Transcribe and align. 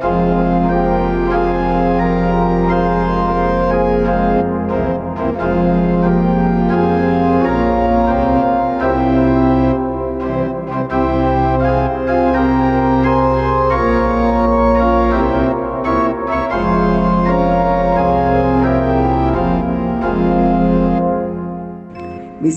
Mis 0.00 0.08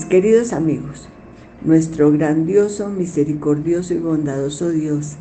queridos 0.06 0.54
amigos, 0.54 1.08
nuestro 1.62 2.10
grandioso, 2.10 2.88
misericordioso 2.88 3.92
y 3.92 3.98
bondadoso 3.98 4.70
Dios 4.70 5.18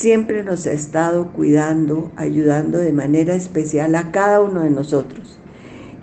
siempre 0.00 0.42
nos 0.42 0.66
ha 0.66 0.72
estado 0.72 1.28
cuidando, 1.32 2.10
ayudando 2.16 2.78
de 2.78 2.94
manera 2.94 3.34
especial 3.34 3.94
a 3.94 4.10
cada 4.10 4.40
uno 4.40 4.62
de 4.62 4.70
nosotros. 4.70 5.38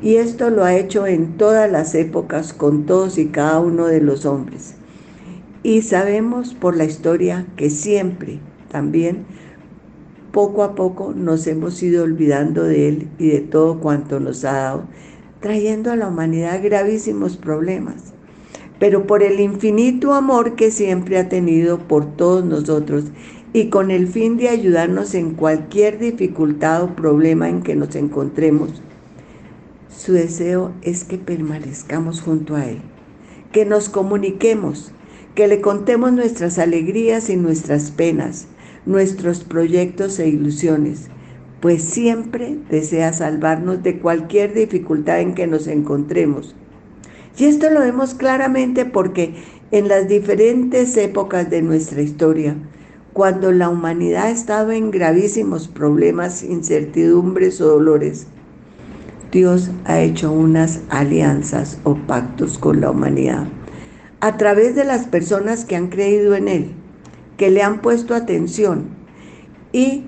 Y 0.04 0.18
esto 0.18 0.52
lo 0.52 0.64
ha 0.64 0.76
hecho 0.76 1.08
en 1.08 1.36
todas 1.38 1.72
las 1.72 1.96
épocas 1.96 2.54
con 2.54 2.86
todos 2.86 3.18
y 3.18 3.30
cada 3.30 3.60
uno 3.60 3.88
de 3.88 4.00
los 4.00 4.28
hombres. 4.28 4.76
Y 5.64 5.82
sabemos 5.82 6.54
por 6.54 6.78
la 6.78 6.86
historia 6.86 7.48
que 7.56 7.72
siempre 7.72 8.40
también 8.70 9.26
poco 10.32 10.62
a 10.62 10.76
poco 10.76 11.14
nos 11.16 11.48
hemos 11.48 11.82
ido 11.82 12.04
olvidando 12.04 12.66
de 12.66 12.90
Él 12.90 13.10
y 13.18 13.30
de 13.30 13.40
todo 13.40 13.80
cuanto 13.80 14.20
nos 14.20 14.46
ha 14.46 14.52
dado 14.52 14.84
trayendo 15.40 15.92
a 15.92 15.96
la 15.96 16.08
humanidad 16.08 16.62
gravísimos 16.64 17.38
problemas, 17.38 18.14
pero 18.80 19.08
por 19.08 19.24
el 19.24 19.40
infinito 19.40 20.14
amor 20.14 20.56
que 20.56 20.70
siempre 20.70 21.18
ha 21.18 21.30
tenido 21.30 21.80
por 21.80 22.06
todos 22.16 22.46
nosotros 22.46 23.06
y 23.58 23.70
con 23.70 23.90
el 23.90 24.08
fin 24.08 24.38
de 24.38 24.50
ayudarnos 24.50 25.16
en 25.16 25.32
cualquier 25.32 25.98
dificultad 25.98 26.84
o 26.84 26.96
problema 26.96 27.50
en 27.50 27.64
que 27.64 27.76
nos 27.76 27.96
encontremos, 27.96 28.84
su 29.90 30.14
deseo 30.14 30.74
es 30.84 31.04
que 31.04 31.18
permanezcamos 31.18 32.22
junto 32.22 32.56
a 32.56 32.66
Él, 32.66 32.78
que 33.52 33.66
nos 33.66 33.90
comuniquemos, 33.90 34.92
que 35.34 35.48
le 35.48 35.60
contemos 35.60 36.14
nuestras 36.14 36.60
alegrías 36.60 37.32
y 37.32 37.36
nuestras 37.36 37.90
penas, 37.90 38.46
nuestros 38.86 39.44
proyectos 39.44 40.20
e 40.20 40.28
ilusiones, 40.28 41.08
pues 41.60 41.82
siempre 41.84 42.60
desea 42.70 43.12
salvarnos 43.12 43.82
de 43.82 43.98
cualquier 43.98 44.54
dificultad 44.54 45.20
en 45.20 45.34
que 45.34 45.48
nos 45.48 45.66
encontremos. 45.66 46.56
Y 47.40 47.46
esto 47.46 47.72
lo 47.72 47.80
vemos 47.80 48.14
claramente 48.14 48.86
porque 48.86 49.34
en 49.72 49.88
las 49.88 50.08
diferentes 50.08 50.96
épocas 50.96 51.50
de 51.50 51.64
nuestra 51.64 52.04
historia, 52.04 52.56
cuando 53.18 53.52
la 53.52 53.68
humanidad 53.68 54.26
ha 54.26 54.30
estado 54.30 54.72
en 54.72 54.92
gravísimos 54.92 55.68
problemas, 55.68 56.44
incertidumbres 56.44 57.60
o 57.62 57.66
dolores, 57.66 58.28
Dios 59.32 59.72
ha 59.86 60.02
hecho 60.02 60.32
unas 60.32 60.82
alianzas 60.90 61.80
o 61.84 61.96
pactos 61.96 62.60
con 62.60 62.80
la 62.80 62.92
humanidad 62.92 63.48
a 64.20 64.38
través 64.38 64.76
de 64.76 64.84
las 64.84 65.08
personas 65.08 65.66
que 65.66 65.76
han 65.76 65.88
creído 65.88 66.36
en 66.36 66.48
Él, 66.48 66.74
que 67.38 67.50
le 67.50 67.64
han 67.64 67.82
puesto 67.82 68.14
atención 68.14 68.90
y 69.72 70.04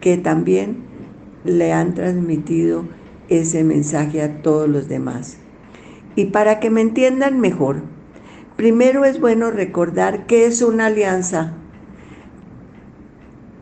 que 0.00 0.16
también 0.16 0.84
le 1.44 1.72
han 1.72 1.94
transmitido 1.94 2.84
ese 3.28 3.64
mensaje 3.64 4.22
a 4.22 4.40
todos 4.40 4.68
los 4.68 4.86
demás. 4.86 5.36
Y 6.14 6.26
para 6.26 6.60
que 6.60 6.70
me 6.70 6.80
entiendan 6.80 7.40
mejor, 7.40 7.82
primero 8.54 9.04
es 9.04 9.18
bueno 9.18 9.50
recordar 9.50 10.26
que 10.26 10.46
es 10.46 10.62
una 10.62 10.86
alianza, 10.86 11.56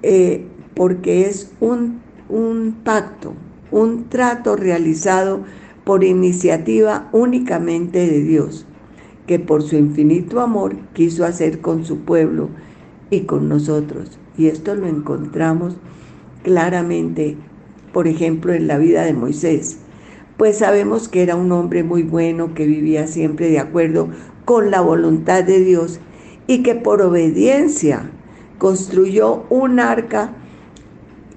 eh, 0.03 0.47
porque 0.75 1.27
es 1.27 1.53
un, 1.61 2.01
un 2.29 2.77
pacto, 2.85 3.35
un 3.71 4.09
trato 4.09 4.57
realizado 4.57 5.45
por 5.85 6.05
iniciativa 6.05 7.09
únicamente 7.13 8.07
de 8.07 8.21
Dios, 8.23 8.67
que 9.27 9.39
por 9.39 9.63
su 9.63 9.77
infinito 9.77 10.41
amor 10.41 10.77
quiso 10.93 11.25
hacer 11.25 11.61
con 11.61 11.85
su 11.85 12.01
pueblo 12.01 12.49
y 13.11 13.21
con 13.21 13.49
nosotros. 13.49 14.19
Y 14.37 14.47
esto 14.47 14.75
lo 14.75 14.87
encontramos 14.87 15.77
claramente 16.43 17.37
por 17.93 18.07
ejemplo, 18.07 18.53
en 18.53 18.67
la 18.67 18.79
vida 18.79 19.05
de 19.05 19.15
Moisés, 19.15 19.79
pues 20.37 20.59
sabemos 20.59 21.09
que 21.09 21.23
era 21.23 21.37
un 21.37 21.53
hombre 21.53 21.83
muy 21.83 22.03
bueno, 22.03 22.55
que 22.55 22.67
vivía 22.67 23.07
siempre 23.07 23.51
de 23.51 23.59
acuerdo 23.59 24.09
con 24.45 24.71
la 24.71 24.81
voluntad 24.81 25.45
de 25.45 25.61
Dios 25.61 26.01
y 26.47 26.63
que 26.63 26.75
por 26.75 27.03
obediencia 27.03 28.11
construyó 28.61 29.47
un 29.49 29.81
arca 29.81 30.35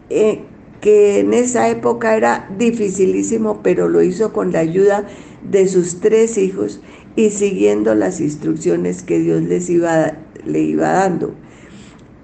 eh, 0.09 0.41
que 0.81 1.21
en 1.21 1.33
esa 1.33 1.69
época 1.69 2.17
era 2.17 2.49
dificilísimo, 2.57 3.61
pero 3.63 3.87
lo 3.87 4.03
hizo 4.03 4.33
con 4.33 4.51
la 4.51 4.59
ayuda 4.59 5.07
de 5.49 5.69
sus 5.69 6.01
tres 6.01 6.37
hijos 6.37 6.81
y 7.15 7.29
siguiendo 7.29 7.95
las 7.95 8.19
instrucciones 8.19 9.03
que 9.03 9.19
Dios 9.19 9.41
les 9.41 9.69
iba, 9.69 10.17
le 10.45 10.59
iba 10.59 10.91
dando. 10.91 11.33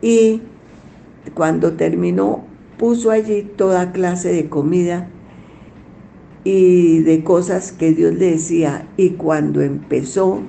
Y 0.02 0.42
cuando 1.34 1.74
terminó 1.74 2.44
puso 2.78 3.10
allí 3.10 3.44
toda 3.56 3.94
clase 3.94 4.34
de 4.34 4.50
comida 4.50 5.08
y 6.44 7.00
de 7.04 7.24
cosas 7.24 7.72
que 7.72 7.94
Dios 7.94 8.16
le 8.16 8.32
decía. 8.32 8.86
Y 8.98 9.12
cuando 9.12 9.62
empezó 9.62 10.42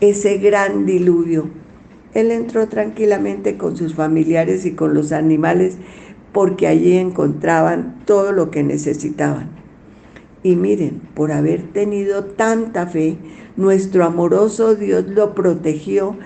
ese 0.00 0.38
gran 0.38 0.86
diluvio, 0.86 1.61
él 2.14 2.30
entró 2.30 2.68
tranquilamente 2.68 3.56
con 3.56 3.76
sus 3.76 3.94
familiares 3.94 4.66
y 4.66 4.72
con 4.72 4.94
los 4.94 5.12
animales 5.12 5.76
porque 6.32 6.66
allí 6.66 6.96
encontraban 6.96 8.00
todo 8.04 8.32
lo 8.32 8.50
que 8.50 8.62
necesitaban. 8.62 9.50
Y 10.42 10.56
miren, 10.56 11.00
por 11.14 11.30
haber 11.30 11.62
tenido 11.72 12.24
tanta 12.24 12.86
fe, 12.86 13.16
nuestro 13.56 14.04
amoroso 14.04 14.74
Dios 14.74 15.06
lo 15.06 15.34
protegió 15.34 16.16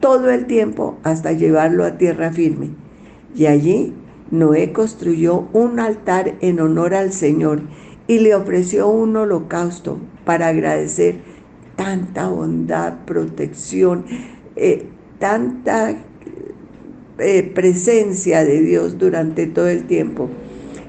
todo 0.00 0.30
el 0.30 0.46
tiempo 0.46 0.98
hasta 1.02 1.32
llevarlo 1.32 1.84
a 1.84 1.98
tierra 1.98 2.32
firme. 2.32 2.70
Y 3.34 3.46
allí 3.46 3.92
Noé 4.30 4.72
construyó 4.72 5.48
un 5.52 5.78
altar 5.78 6.34
en 6.40 6.60
honor 6.60 6.94
al 6.94 7.12
Señor 7.12 7.60
y 8.08 8.20
le 8.20 8.34
ofreció 8.34 8.88
un 8.88 9.16
holocausto 9.16 9.98
para 10.24 10.48
agradecer 10.48 11.20
tanta 11.76 12.28
bondad, 12.28 13.04
protección, 13.04 14.04
eh, 14.56 14.88
tanta 15.18 15.96
eh, 17.18 17.52
presencia 17.54 18.44
de 18.44 18.60
Dios 18.60 18.98
durante 18.98 19.46
todo 19.46 19.68
el 19.68 19.86
tiempo. 19.86 20.28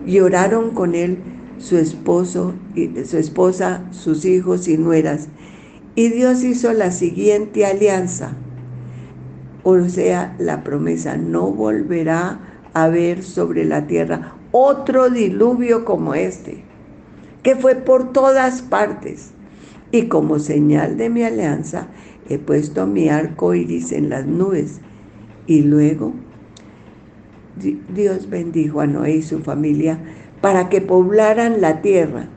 Y 0.05 0.19
oraron 0.19 0.71
con 0.71 0.95
él 0.95 1.17
su 1.57 1.77
esposo, 1.77 2.53
y, 2.75 2.89
su 3.05 3.17
esposa, 3.17 3.83
sus 3.91 4.25
hijos 4.25 4.67
y 4.67 4.77
nueras. 4.77 5.27
Y 5.95 6.09
Dios 6.09 6.43
hizo 6.43 6.73
la 6.73 6.91
siguiente 6.91 7.65
alianza. 7.65 8.35
O 9.63 9.89
sea, 9.89 10.35
la 10.39 10.63
promesa 10.63 11.17
no 11.17 11.47
volverá 11.51 12.39
a 12.73 12.87
ver 12.87 13.23
sobre 13.23 13.65
la 13.65 13.87
tierra 13.87 14.37
otro 14.51 15.09
diluvio 15.09 15.85
como 15.85 16.13
este, 16.15 16.63
que 17.43 17.55
fue 17.55 17.75
por 17.75 18.11
todas 18.11 18.61
partes. 18.61 19.31
Y 19.91 20.07
como 20.07 20.39
señal 20.39 20.97
de 20.97 21.09
mi 21.09 21.23
alianza, 21.23 21.87
he 22.29 22.37
puesto 22.39 22.87
mi 22.87 23.09
arco 23.09 23.53
iris 23.53 23.91
en 23.91 24.09
las 24.09 24.25
nubes. 24.25 24.79
Y 25.45 25.61
luego 25.61 26.13
Dios 27.93 28.29
bendijo 28.29 28.81
a 28.81 28.87
Noé 28.87 29.17
y 29.17 29.21
su 29.21 29.39
familia 29.39 29.99
para 30.41 30.69
que 30.69 30.81
poblaran 30.81 31.61
la 31.61 31.81
tierra. 31.81 32.27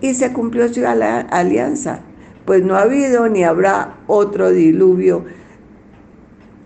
Y 0.00 0.14
se 0.14 0.32
cumplió 0.32 0.72
su 0.72 0.82
alianza, 0.86 2.00
pues 2.44 2.62
no 2.62 2.76
ha 2.76 2.82
habido 2.82 3.28
ni 3.28 3.44
habrá 3.44 3.96
otro 4.06 4.50
diluvio 4.50 5.24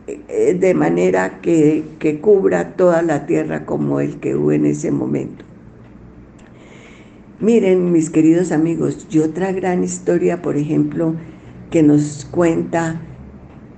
eh, 0.06 0.56
de 0.58 0.74
manera 0.74 1.40
que, 1.40 1.84
que 1.98 2.20
cubra 2.20 2.72
toda 2.74 3.02
la 3.02 3.26
tierra 3.26 3.64
como 3.64 4.00
el 4.00 4.18
que 4.18 4.34
hubo 4.34 4.52
en 4.52 4.66
ese 4.66 4.90
momento. 4.90 5.44
Miren, 7.38 7.92
mis 7.92 8.10
queridos 8.10 8.52
amigos, 8.52 9.06
y 9.10 9.20
otra 9.20 9.52
gran 9.52 9.82
historia, 9.82 10.42
por 10.42 10.56
ejemplo, 10.56 11.14
que 11.70 11.82
nos 11.82 12.26
cuenta 12.30 13.00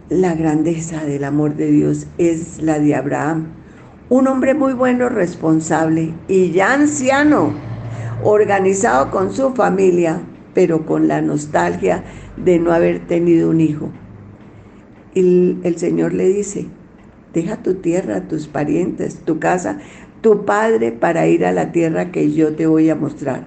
la 0.08 0.34
grandeza 0.34 1.04
del 1.04 1.24
amor 1.24 1.56
de 1.56 1.70
Dios 1.70 2.06
es 2.18 2.62
la 2.62 2.78
de 2.78 2.94
Abraham, 2.94 3.48
un 4.08 4.26
hombre 4.28 4.54
muy 4.54 4.72
bueno, 4.72 5.08
responsable 5.08 6.12
y 6.28 6.50
ya 6.50 6.74
anciano, 6.74 7.52
organizado 8.24 9.10
con 9.10 9.32
su 9.32 9.54
familia, 9.54 10.20
pero 10.54 10.84
con 10.84 11.08
la 11.08 11.22
nostalgia 11.22 12.04
de 12.36 12.58
no 12.58 12.72
haber 12.72 13.06
tenido 13.06 13.50
un 13.50 13.60
hijo. 13.60 13.90
Y 15.14 15.56
el 15.62 15.78
Señor 15.78 16.12
le 16.12 16.28
dice, 16.28 16.66
deja 17.32 17.62
tu 17.62 17.74
tierra, 17.74 18.28
tus 18.28 18.48
parientes, 18.48 19.18
tu 19.24 19.38
casa, 19.38 19.78
tu 20.20 20.44
padre 20.44 20.92
para 20.92 21.26
ir 21.26 21.44
a 21.44 21.52
la 21.52 21.72
tierra 21.72 22.10
que 22.10 22.32
yo 22.32 22.54
te 22.54 22.66
voy 22.66 22.90
a 22.90 22.94
mostrar. 22.94 23.46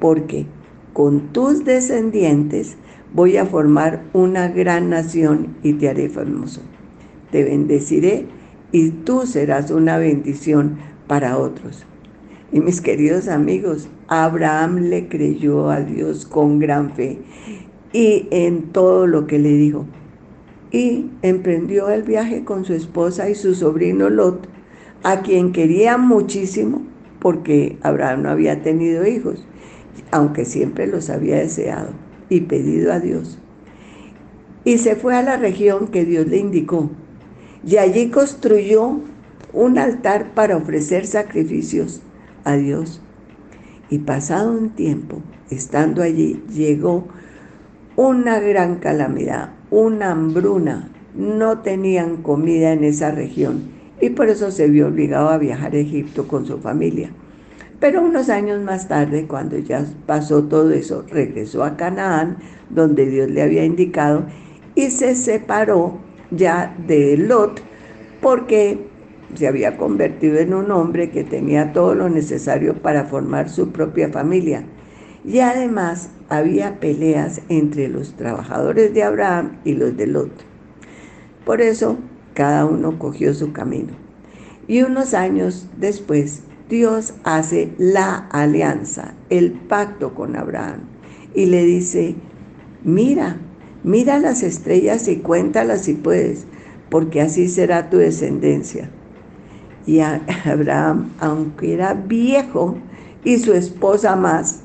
Porque 0.00 0.46
con 0.92 1.32
tus 1.32 1.64
descendientes 1.64 2.76
voy 3.12 3.36
a 3.36 3.46
formar 3.46 4.04
una 4.12 4.48
gran 4.48 4.90
nación 4.90 5.56
y 5.62 5.74
te 5.74 5.88
haré 5.88 6.08
famoso. 6.08 6.60
Te 7.30 7.44
bendeciré 7.44 8.26
y 8.72 8.90
tú 8.90 9.26
serás 9.26 9.70
una 9.70 9.98
bendición 9.98 10.78
para 11.06 11.38
otros. 11.38 11.84
Y 12.52 12.60
mis 12.60 12.80
queridos 12.80 13.28
amigos, 13.28 13.88
Abraham 14.08 14.88
le 14.88 15.08
creyó 15.08 15.70
a 15.70 15.80
Dios 15.80 16.26
con 16.26 16.58
gran 16.58 16.94
fe 16.94 17.18
y 17.92 18.26
en 18.30 18.72
todo 18.72 19.06
lo 19.06 19.26
que 19.26 19.38
le 19.38 19.52
dijo. 19.52 19.86
Y 20.70 21.06
emprendió 21.22 21.88
el 21.90 22.02
viaje 22.02 22.44
con 22.44 22.64
su 22.64 22.74
esposa 22.74 23.30
y 23.30 23.34
su 23.34 23.54
sobrino 23.54 24.10
Lot, 24.10 24.48
a 25.02 25.22
quien 25.22 25.52
quería 25.52 25.96
muchísimo 25.96 26.82
porque 27.20 27.78
Abraham 27.82 28.22
no 28.22 28.30
había 28.30 28.62
tenido 28.62 29.06
hijos, 29.06 29.46
aunque 30.10 30.44
siempre 30.44 30.86
los 30.86 31.10
había 31.10 31.36
deseado 31.36 32.07
y 32.28 32.42
pedido 32.42 32.92
a 32.92 33.00
Dios. 33.00 33.38
Y 34.64 34.78
se 34.78 34.96
fue 34.96 35.16
a 35.16 35.22
la 35.22 35.36
región 35.36 35.88
que 35.88 36.04
Dios 36.04 36.26
le 36.26 36.38
indicó. 36.38 36.90
Y 37.64 37.76
allí 37.76 38.10
construyó 38.10 39.00
un 39.52 39.78
altar 39.78 40.34
para 40.34 40.56
ofrecer 40.56 41.06
sacrificios 41.06 42.02
a 42.44 42.56
Dios. 42.56 43.00
Y 43.90 44.00
pasado 44.00 44.52
un 44.52 44.70
tiempo, 44.70 45.22
estando 45.50 46.02
allí, 46.02 46.42
llegó 46.52 47.08
una 47.96 48.38
gran 48.40 48.76
calamidad, 48.76 49.52
una 49.70 50.12
hambruna. 50.12 50.90
No 51.14 51.60
tenían 51.60 52.18
comida 52.22 52.72
en 52.72 52.84
esa 52.84 53.10
región 53.10 53.78
y 54.00 54.10
por 54.10 54.28
eso 54.28 54.50
se 54.50 54.68
vio 54.68 54.88
obligado 54.88 55.30
a 55.30 55.38
viajar 55.38 55.74
a 55.74 55.78
Egipto 55.78 56.28
con 56.28 56.46
su 56.46 56.58
familia. 56.58 57.10
Pero 57.80 58.02
unos 58.02 58.28
años 58.28 58.62
más 58.62 58.88
tarde, 58.88 59.26
cuando 59.26 59.56
ya 59.58 59.84
pasó 60.06 60.44
todo 60.44 60.70
eso, 60.72 61.04
regresó 61.08 61.62
a 61.62 61.76
Canaán, 61.76 62.38
donde 62.70 63.06
Dios 63.06 63.30
le 63.30 63.42
había 63.42 63.64
indicado, 63.64 64.24
y 64.74 64.90
se 64.90 65.14
separó 65.14 65.98
ya 66.30 66.76
de 66.86 67.16
Lot, 67.16 67.62
porque 68.20 68.88
se 69.34 69.46
había 69.46 69.76
convertido 69.76 70.38
en 70.38 70.54
un 70.54 70.70
hombre 70.70 71.10
que 71.10 71.22
tenía 71.22 71.72
todo 71.72 71.94
lo 71.94 72.08
necesario 72.08 72.74
para 72.74 73.04
formar 73.04 73.48
su 73.48 73.70
propia 73.70 74.08
familia. 74.08 74.64
Y 75.24 75.40
además 75.40 76.10
había 76.28 76.80
peleas 76.80 77.42
entre 77.48 77.88
los 77.88 78.14
trabajadores 78.14 78.94
de 78.94 79.02
Abraham 79.02 79.58
y 79.64 79.74
los 79.74 79.96
de 79.96 80.06
Lot. 80.06 80.32
Por 81.44 81.60
eso 81.60 81.96
cada 82.34 82.64
uno 82.64 82.98
cogió 82.98 83.34
su 83.34 83.52
camino. 83.52 83.92
Y 84.66 84.82
unos 84.82 85.14
años 85.14 85.68
después, 85.76 86.42
Dios 86.68 87.14
hace 87.24 87.72
la 87.78 88.28
alianza, 88.30 89.14
el 89.30 89.52
pacto 89.52 90.14
con 90.14 90.36
Abraham. 90.36 90.80
Y 91.34 91.46
le 91.46 91.64
dice, 91.64 92.14
mira, 92.84 93.38
mira 93.84 94.18
las 94.18 94.42
estrellas 94.42 95.08
y 95.08 95.16
cuéntalas 95.16 95.82
si 95.82 95.94
puedes, 95.94 96.46
porque 96.90 97.20
así 97.20 97.48
será 97.48 97.88
tu 97.88 97.96
descendencia. 97.96 98.90
Y 99.86 100.00
Abraham, 100.44 101.10
aunque 101.20 101.72
era 101.72 101.94
viejo 101.94 102.76
y 103.24 103.38
su 103.38 103.54
esposa 103.54 104.16
más, 104.16 104.60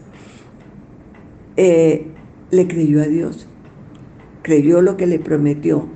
eh, 1.55 2.07
le 2.51 2.67
creyó 2.67 3.01
a 3.01 3.05
Dios, 3.05 3.47
creyó 4.41 4.81
lo 4.81 4.97
que 4.97 5.07
le 5.07 5.19
prometió. 5.19 5.87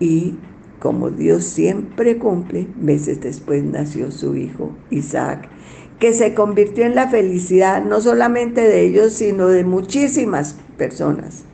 Y 0.00 0.34
como 0.82 1.10
Dios 1.10 1.44
siempre 1.44 2.18
cumple, 2.18 2.66
meses 2.76 3.20
después 3.20 3.62
nació 3.62 4.10
su 4.10 4.34
hijo 4.34 4.72
Isaac, 4.90 5.48
que 6.00 6.12
se 6.12 6.34
convirtió 6.34 6.84
en 6.84 6.96
la 6.96 7.06
felicidad 7.06 7.84
no 7.84 8.00
solamente 8.00 8.62
de 8.62 8.80
ellos, 8.80 9.12
sino 9.12 9.46
de 9.46 9.62
muchísimas 9.62 10.56
personas. 10.76 11.44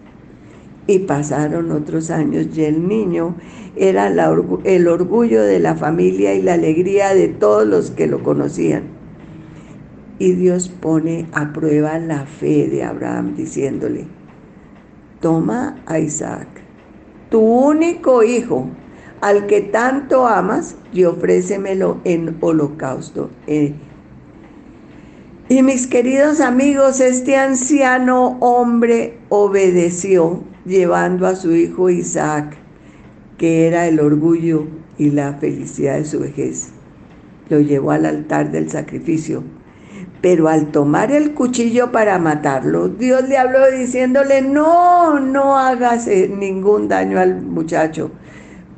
Y 0.87 1.01
pasaron 1.01 1.73
otros 1.73 2.11
años 2.11 2.47
y 2.57 2.65
el 2.65 2.89
niño 2.89 3.37
era 3.77 4.07
el 4.65 4.89
orgullo 4.89 5.43
de 5.43 5.61
la 5.61 5.75
familia 5.75 6.33
y 6.33 6.41
la 6.41 6.55
alegría 6.55 7.13
de 7.13 7.29
todos 7.29 7.67
los 7.67 7.91
que 7.91 8.07
lo 8.07 8.23
conocían. 8.23 8.85
Y 10.19 10.33
Dios 10.33 10.71
pone 10.71 11.27
a 11.33 11.53
prueba 11.53 11.99
la 11.99 12.25
fe 12.25 12.67
de 12.69 12.83
Abraham 12.83 13.35
diciéndole, 13.37 14.07
toma 15.21 15.83
a 15.85 15.99
Isaac, 15.99 16.49
tu 17.29 17.41
único 17.41 18.23
hijo, 18.23 18.71
al 19.21 19.47
que 19.47 19.61
tanto 19.61 20.27
amas, 20.27 20.77
y 20.93 21.05
ofrécemelo 21.05 21.99
en 22.05 22.37
holocausto. 22.41 23.31
Eh, 23.47 23.75
y 25.49 25.63
mis 25.63 25.87
queridos 25.87 26.41
amigos, 26.41 27.01
este 27.01 27.37
anciano 27.37 28.37
hombre 28.41 29.19
obedeció 29.29 30.43
llevando 30.67 31.27
a 31.27 31.37
su 31.37 31.55
hijo 31.55 31.89
Isaac 31.89 32.59
que 33.39 33.69
era 33.69 33.87
el 33.87 34.01
orgullo 34.01 34.67
y 34.99 35.11
la 35.11 35.35
felicidad 35.35 35.97
de 35.97 36.05
su 36.05 36.19
vejez. 36.21 36.71
Lo 37.49 37.61
llevó 37.61 37.93
al 37.93 38.05
altar 38.05 38.51
del 38.51 38.69
sacrificio. 38.69 39.45
Pero 40.21 40.49
al 40.49 40.73
tomar 40.73 41.13
el 41.13 41.33
cuchillo 41.33 41.93
para 41.93 42.19
matarlo, 42.19 42.89
Dios 42.89 43.29
le 43.29 43.39
habló 43.39 43.71
diciéndole, 43.71 44.43
no, 44.43 45.21
no 45.21 45.57
hagas 45.57 46.09
eh, 46.09 46.29
ningún 46.29 46.89
daño 46.89 47.21
al 47.21 47.41
muchacho, 47.41 48.11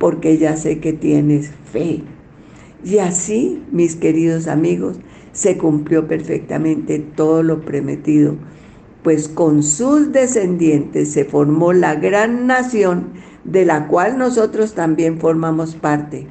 porque 0.01 0.39
ya 0.39 0.57
sé 0.57 0.81
que 0.81 0.95
tienes 0.95 1.53
fe. 1.71 2.03
Y 2.83 2.99
así, 2.99 3.63
mis 3.71 3.95
queridos 3.95 4.49
amigos, 4.49 4.97
se 5.33 5.59
cumplió 5.59 6.09
perfectamente 6.09 6.99
todo 6.99 7.43
lo 7.43 7.61
prometido, 7.61 8.35
pues 9.05 9.29
con 9.29 9.63
sus 9.63 10.11
descendientes 10.11 11.13
se 11.13 11.27
formó 11.27 11.75
la 11.75 11.95
gran 11.97 12.47
nación 12.47 13.11
de 13.45 13.67
la 13.67 13.89
cual 13.89 14.17
nosotros 14.17 14.75
también 14.75 15.21
formamos 15.21 15.77
parte. 15.77 16.27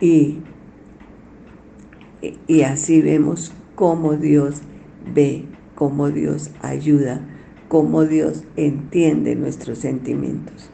Y, 0.00 0.40
y 2.46 2.62
así 2.62 3.00
vemos 3.00 3.52
cómo 3.76 4.14
Dios 4.14 4.60
ve, 5.14 5.46
cómo 5.74 6.10
Dios 6.10 6.50
ayuda, 6.60 7.26
cómo 7.68 8.04
Dios 8.04 8.44
entiende 8.56 9.34
nuestros 9.36 9.78
sentimientos. 9.78 10.70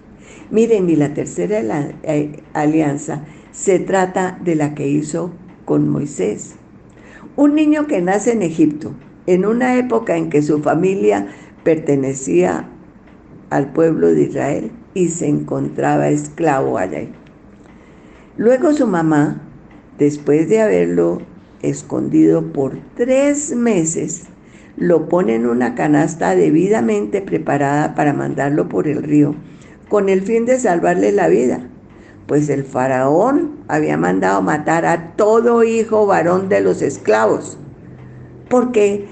Miren, 0.50 0.90
y 0.90 0.96
la 0.96 1.14
tercera 1.14 1.60
eh, 2.02 2.42
alianza 2.52 3.24
se 3.52 3.78
trata 3.78 4.38
de 4.42 4.54
la 4.54 4.74
que 4.74 4.88
hizo 4.88 5.30
con 5.64 5.88
Moisés. 5.88 6.56
Un 7.36 7.54
niño 7.54 7.86
que 7.86 8.00
nace 8.00 8.32
en 8.32 8.42
Egipto, 8.42 8.92
en 9.26 9.46
una 9.46 9.76
época 9.76 10.16
en 10.16 10.30
que 10.30 10.42
su 10.42 10.60
familia 10.60 11.28
pertenecía 11.62 12.68
al 13.50 13.72
pueblo 13.72 14.08
de 14.08 14.22
Israel, 14.24 14.70
y 14.94 15.08
se 15.08 15.26
encontraba 15.26 16.08
esclavo 16.08 16.78
allá. 16.78 17.06
Luego 18.36 18.72
su 18.72 18.86
mamá, 18.86 19.42
después 19.98 20.48
de 20.48 20.60
haberlo 20.60 21.20
escondido 21.62 22.52
por 22.52 22.78
tres 22.96 23.54
meses, 23.54 24.24
lo 24.76 25.08
pone 25.08 25.34
en 25.34 25.46
una 25.46 25.74
canasta 25.74 26.34
debidamente 26.34 27.22
preparada 27.22 27.94
para 27.94 28.12
mandarlo 28.12 28.68
por 28.68 28.88
el 28.88 29.02
río, 29.02 29.34
con 29.88 30.08
el 30.08 30.22
fin 30.22 30.46
de 30.46 30.58
salvarle 30.58 31.12
la 31.12 31.28
vida, 31.28 31.68
pues 32.26 32.48
el 32.48 32.64
faraón 32.64 33.64
había 33.68 33.96
mandado 33.96 34.40
matar 34.42 34.86
a 34.86 35.12
todo 35.16 35.64
hijo 35.64 36.06
varón 36.06 36.48
de 36.48 36.60
los 36.60 36.82
esclavos, 36.82 37.58
porque 38.48 39.06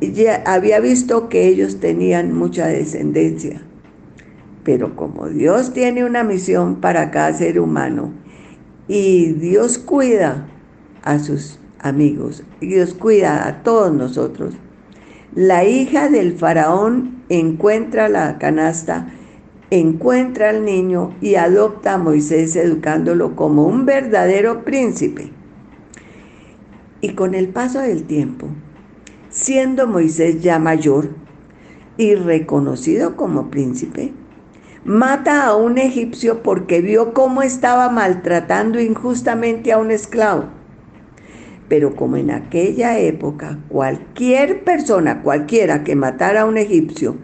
ya 0.00 0.42
había 0.46 0.80
visto 0.80 1.28
que 1.28 1.48
ellos 1.48 1.80
tenían 1.80 2.32
mucha 2.32 2.66
descendencia. 2.66 3.62
Pero 4.62 4.96
como 4.96 5.28
Dios 5.28 5.72
tiene 5.72 6.04
una 6.04 6.24
misión 6.24 6.76
para 6.76 7.10
cada 7.10 7.32
ser 7.34 7.60
humano 7.60 8.12
y 8.88 9.32
Dios 9.32 9.78
cuida 9.78 10.46
a 11.02 11.18
sus 11.18 11.58
amigos, 11.80 12.44
y 12.60 12.68
Dios 12.68 12.94
cuida 12.94 13.46
a 13.46 13.62
todos 13.62 13.92
nosotros, 13.92 14.54
la 15.34 15.64
hija 15.64 16.08
del 16.08 16.34
faraón 16.38 17.24
encuentra 17.28 18.08
la 18.08 18.38
canasta, 18.38 19.08
encuentra 19.70 20.50
al 20.50 20.64
niño 20.64 21.14
y 21.20 21.36
adopta 21.36 21.94
a 21.94 21.98
Moisés 21.98 22.54
educándolo 22.56 23.34
como 23.36 23.66
un 23.66 23.86
verdadero 23.86 24.64
príncipe. 24.64 25.30
Y 27.00 27.10
con 27.10 27.34
el 27.34 27.48
paso 27.48 27.80
del 27.80 28.04
tiempo, 28.04 28.48
siendo 29.30 29.86
Moisés 29.86 30.42
ya 30.42 30.58
mayor 30.58 31.10
y 31.96 32.14
reconocido 32.14 33.16
como 33.16 33.50
príncipe, 33.50 34.12
mata 34.84 35.46
a 35.46 35.56
un 35.56 35.78
egipcio 35.78 36.42
porque 36.42 36.80
vio 36.80 37.14
cómo 37.14 37.42
estaba 37.42 37.88
maltratando 37.88 38.80
injustamente 38.80 39.72
a 39.72 39.78
un 39.78 39.90
esclavo. 39.90 40.44
Pero 41.68 41.96
como 41.96 42.16
en 42.16 42.30
aquella 42.30 42.98
época 42.98 43.58
cualquier 43.68 44.64
persona, 44.64 45.22
cualquiera 45.22 45.82
que 45.82 45.96
matara 45.96 46.42
a 46.42 46.44
un 46.44 46.58
egipcio, 46.58 47.16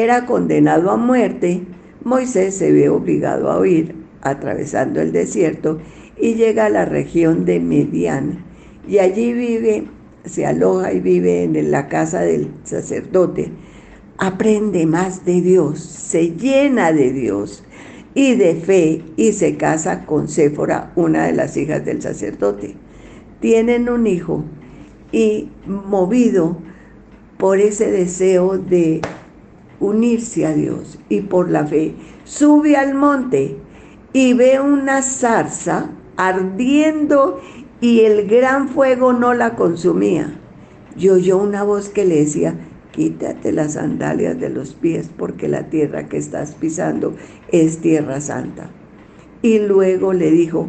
era 0.00 0.26
condenado 0.26 0.90
a 0.90 0.96
muerte, 0.96 1.62
Moisés 2.04 2.56
se 2.56 2.72
ve 2.72 2.88
obligado 2.88 3.50
a 3.50 3.60
huir 3.60 3.94
atravesando 4.22 5.00
el 5.00 5.12
desierto 5.12 5.78
y 6.18 6.34
llega 6.34 6.66
a 6.66 6.70
la 6.70 6.84
región 6.84 7.44
de 7.44 7.60
Median 7.60 8.44
y 8.88 8.98
allí 8.98 9.32
vive, 9.32 9.84
se 10.24 10.46
aloja 10.46 10.92
y 10.92 11.00
vive 11.00 11.44
en 11.44 11.70
la 11.70 11.88
casa 11.88 12.20
del 12.20 12.50
sacerdote 12.64 13.52
aprende 14.22 14.86
más 14.86 15.24
de 15.24 15.40
Dios, 15.40 15.80
se 15.80 16.36
llena 16.36 16.92
de 16.92 17.12
Dios 17.12 17.64
y 18.14 18.36
de 18.36 18.54
fe 18.54 19.02
y 19.16 19.32
se 19.32 19.56
casa 19.56 20.06
con 20.06 20.28
Séfora, 20.28 20.92
una 20.94 21.26
de 21.26 21.32
las 21.32 21.56
hijas 21.56 21.84
del 21.84 22.02
sacerdote. 22.02 22.76
Tienen 23.40 23.88
un 23.88 24.06
hijo 24.06 24.44
y 25.10 25.48
movido 25.66 26.56
por 27.36 27.58
ese 27.58 27.90
deseo 27.90 28.58
de 28.58 29.00
unirse 29.82 30.46
a 30.46 30.54
Dios 30.54 30.98
y 31.08 31.22
por 31.22 31.50
la 31.50 31.66
fe, 31.66 31.94
sube 32.24 32.76
al 32.76 32.94
monte 32.94 33.56
y 34.12 34.32
ve 34.32 34.60
una 34.60 35.02
zarza 35.02 35.90
ardiendo 36.16 37.40
y 37.80 38.00
el 38.00 38.28
gran 38.28 38.68
fuego 38.68 39.12
no 39.12 39.34
la 39.34 39.56
consumía. 39.56 40.38
Y 40.96 41.08
oyó 41.08 41.38
una 41.38 41.64
voz 41.64 41.88
que 41.88 42.04
le 42.04 42.16
decía, 42.16 42.54
quítate 42.92 43.50
las 43.50 43.72
sandalias 43.72 44.38
de 44.38 44.50
los 44.50 44.74
pies 44.74 45.10
porque 45.16 45.48
la 45.48 45.68
tierra 45.68 46.08
que 46.08 46.16
estás 46.16 46.54
pisando 46.54 47.14
es 47.50 47.78
tierra 47.78 48.20
santa. 48.20 48.70
Y 49.42 49.58
luego 49.58 50.12
le 50.12 50.30
dijo, 50.30 50.68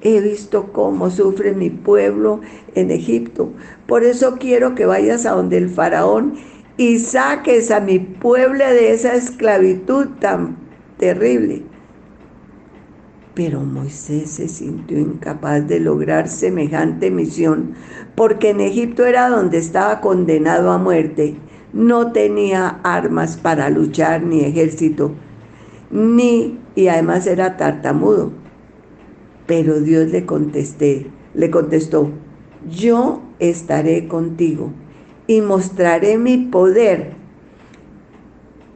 he 0.00 0.20
visto 0.20 0.72
cómo 0.72 1.10
sufre 1.10 1.52
mi 1.52 1.70
pueblo 1.70 2.40
en 2.74 2.90
Egipto, 2.90 3.52
por 3.86 4.02
eso 4.02 4.36
quiero 4.40 4.74
que 4.74 4.86
vayas 4.86 5.24
a 5.24 5.32
donde 5.32 5.58
el 5.58 5.70
faraón 5.70 6.34
y 6.76 6.98
saques 6.98 7.70
a 7.70 7.80
mi 7.80 7.98
pueblo 7.98 8.64
de 8.64 8.92
esa 8.92 9.14
esclavitud 9.14 10.08
tan 10.20 10.56
terrible. 10.98 11.62
Pero 13.34 13.60
Moisés 13.60 14.30
se 14.30 14.48
sintió 14.48 14.98
incapaz 14.98 15.66
de 15.66 15.80
lograr 15.80 16.28
semejante 16.28 17.10
misión, 17.10 17.74
porque 18.14 18.50
en 18.50 18.60
Egipto 18.60 19.04
era 19.04 19.28
donde 19.28 19.58
estaba 19.58 20.00
condenado 20.00 20.70
a 20.70 20.78
muerte. 20.78 21.36
No 21.72 22.12
tenía 22.12 22.80
armas 22.84 23.36
para 23.36 23.70
luchar 23.70 24.22
ni 24.22 24.40
ejército, 24.40 25.12
ni, 25.90 26.60
y 26.76 26.86
además 26.86 27.26
era 27.26 27.56
tartamudo. 27.56 28.30
Pero 29.46 29.80
Dios 29.80 30.10
le 30.10 30.24
contesté, 30.24 31.08
le 31.34 31.50
contestó, 31.50 32.10
yo 32.70 33.20
estaré 33.40 34.06
contigo 34.06 34.70
y 35.26 35.40
mostraré 35.40 36.18
mi 36.18 36.38
poder. 36.38 37.12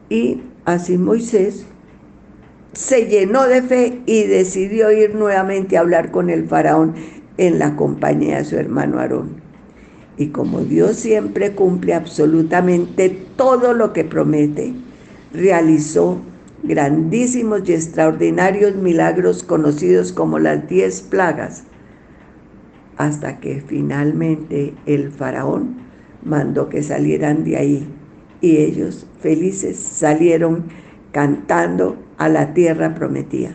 Y 0.09 0.43
así 0.65 0.97
Moisés 0.99 1.67
se 2.73 3.07
llenó 3.07 3.47
de 3.47 3.63
fe 3.63 4.01
y 4.07 4.25
decidió 4.25 4.91
ir 4.93 5.15
nuevamente 5.15 5.77
a 5.77 5.81
hablar 5.81 6.11
con 6.11 6.31
el 6.31 6.47
faraón 6.47 6.95
en 7.37 7.59
la 7.59 7.77
compañía 7.77 8.39
de 8.39 8.45
su 8.45 8.57
hermano 8.57 8.99
Aarón. 8.99 9.41
Y 10.17 10.29
como 10.29 10.61
Dios 10.61 10.97
siempre 10.97 11.55
cumple 11.55 11.95
absolutamente 11.95 13.09
todo 13.37 13.73
lo 13.73 13.93
que 13.93 14.05
promete, 14.05 14.75
realizó 15.33 16.19
grandísimos 16.63 17.69
y 17.69 17.75
extraordinarios 17.75 18.75
milagros 18.75 19.45
conocidos 19.45 20.13
como 20.13 20.39
las 20.39 20.69
diez 20.69 21.03
plagas, 21.03 21.65
hasta 22.97 23.39
que 23.39 23.61
finalmente 23.61 24.75
el 24.87 25.13
faraón 25.13 25.88
mandó 26.23 26.69
que 26.69 26.83
salieran 26.83 27.45
de 27.45 27.57
ahí 27.57 27.89
y 28.41 28.59
ellos 28.59 29.07
felices 29.21 29.77
salieron 29.77 30.65
cantando 31.13 31.97
a 32.19 32.29
la 32.29 32.55
tierra 32.55 32.95
prometida. 32.95 33.51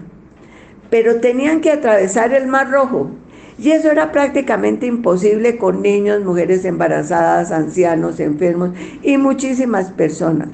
Pero 0.90 1.20
tenían 1.20 1.62
que 1.62 1.72
atravesar 1.72 2.34
el 2.34 2.48
Mar 2.48 2.72
Rojo 2.72 3.10
y 3.58 3.72
eso 3.72 3.92
era 3.92 4.12
prácticamente 4.12 4.86
imposible 4.86 5.58
con 5.58 5.82
niños, 5.82 6.24
mujeres 6.24 6.66
embarazadas, 6.66 7.52
ancianos, 7.52 8.20
enfermos 8.20 8.72
y 9.02 9.18
muchísimas 9.18 9.92
personas. 9.92 10.50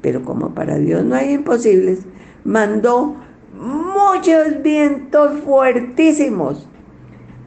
Pero 0.00 0.22
como 0.24 0.54
para 0.54 0.78
Dios 0.78 1.04
no 1.04 1.14
hay 1.14 1.34
imposibles, 1.34 2.00
mandó 2.44 3.16
muchos 3.58 4.62
vientos 4.62 5.40
fuertísimos 5.40 6.68